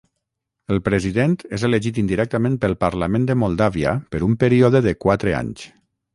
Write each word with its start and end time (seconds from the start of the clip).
El 0.75 0.79
president 0.85 1.35
és 1.57 1.65
elegit 1.69 1.99
indirectament 2.03 2.57
pel 2.65 2.73
Parlament 2.85 3.29
de 3.33 3.37
Moldàvia 3.43 3.95
per 4.17 4.23
un 4.31 4.35
període 4.47 4.83
de 4.89 4.97
quatre 5.07 5.37
anys. 5.45 5.69